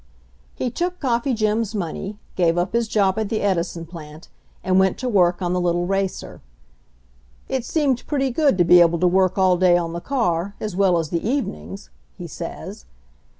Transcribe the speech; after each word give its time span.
He 0.55 0.71
took 0.71 0.99
Coffee 0.99 1.35
Jim's 1.35 1.75
money, 1.75 2.17
gave 2.35 2.57
up 2.57 2.73
his 2.73 2.87
job 2.87 3.19
at 3.19 3.29
the 3.29 3.41
Edison 3.41 3.85
plant, 3.85 4.29
and 4.63 4.79
went 4.79 4.97
to 4.97 5.07
work 5.07 5.43
on 5.43 5.53
the 5.53 5.61
little 5.61 5.85
racer. 5.85 6.41
"It 7.47 7.65
seemed 7.65 8.07
pretty 8.07 8.31
good 8.31 8.57
to 8.57 8.63
be 8.63 8.81
able 8.81 8.97
to 8.97 9.07
work 9.07 9.37
all 9.37 9.57
day 9.57 9.77
on 9.77 9.93
the 9.93 10.01
car, 10.01 10.55
as 10.59 10.75
well 10.75 10.97
as 10.97 11.09
the 11.09 11.21
evenings," 11.23 11.91
he 12.17 12.25
says. 12.25 12.85